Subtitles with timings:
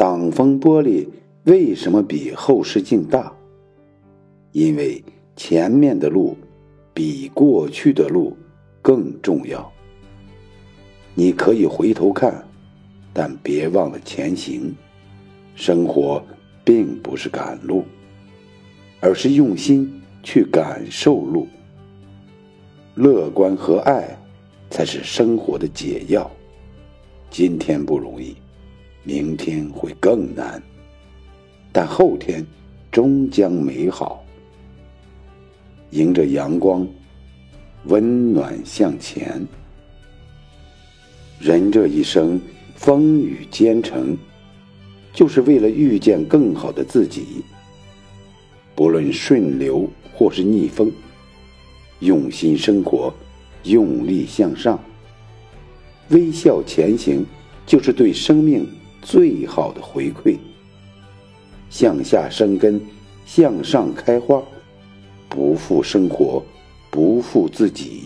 [0.00, 1.06] 挡风玻璃
[1.44, 3.30] 为什么比后视镜大？
[4.52, 5.04] 因为
[5.36, 6.34] 前面的路
[6.94, 8.34] 比过去的路
[8.80, 9.70] 更重要。
[11.14, 12.42] 你可以回头看，
[13.12, 14.74] 但别忘了前行。
[15.54, 16.24] 生活
[16.64, 17.84] 并不是赶路，
[19.00, 21.46] 而是用心去感受路。
[22.94, 24.18] 乐观和爱
[24.70, 26.30] 才是生活的解药。
[27.28, 28.34] 今天不容易，
[29.02, 30.62] 明天会更难，
[31.72, 32.46] 但后天
[32.92, 34.24] 终将美好。
[35.90, 36.86] 迎着阳光，
[37.86, 39.44] 温暖向前。
[41.40, 42.38] 人这一生
[42.76, 44.16] 风雨兼程，
[45.14, 47.42] 就是为了遇见更好的自己。
[48.74, 50.92] 不论顺流或是逆风，
[52.00, 53.12] 用心生活，
[53.64, 54.78] 用力向上，
[56.10, 57.24] 微笑前行，
[57.66, 58.68] 就是对生命
[59.02, 60.38] 最好的回馈。
[61.68, 62.80] 向下生根，
[63.26, 64.42] 向上开花，
[65.28, 66.42] 不负生活，
[66.90, 67.99] 不负自己。